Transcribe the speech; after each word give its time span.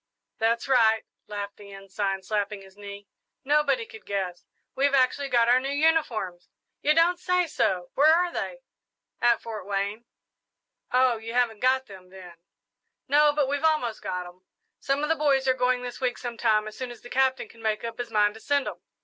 "That's 0.39 0.67
right," 0.67 1.03
laughed 1.27 1.57
the 1.57 1.71
Ensign, 1.71 2.23
slapping 2.23 2.63
his 2.63 2.75
knee; 2.75 3.07
"nobody 3.43 3.85
could 3.85 4.03
guess. 4.03 4.47
We've 4.73 4.95
actually 4.95 5.29
got 5.29 5.47
our 5.47 5.59
new 5.59 5.69
uniforms!" 5.69 6.49
"You 6.81 6.95
don't 6.95 7.19
say 7.19 7.45
so! 7.45 7.91
Where 7.93 8.11
are 8.11 8.31
they?" 8.33 8.61
"At 9.21 9.43
Fort 9.43 9.67
Wayne." 9.67 10.05
"Oh, 10.91 11.17
you 11.17 11.33
haven't 11.35 11.59
got 11.59 11.85
them, 11.85 12.09
then?" 12.09 12.37
"No, 13.07 13.31
but 13.31 13.47
we've 13.47 13.63
almost 13.63 14.01
got 14.01 14.25
'em. 14.25 14.41
Some 14.79 15.03
of 15.03 15.09
the 15.09 15.15
boys 15.15 15.47
are 15.47 15.53
going 15.53 15.83
this 15.83 16.01
week 16.01 16.17
sometime, 16.17 16.67
as 16.67 16.75
soon 16.75 16.89
as 16.89 17.01
the 17.01 17.09
Captain 17.11 17.47
can 17.47 17.61
make 17.61 17.83
up 17.83 17.99
his 17.99 18.09
mind 18.09 18.33
to 18.33 18.39
send 18.39 18.67
'em. 18.67 18.81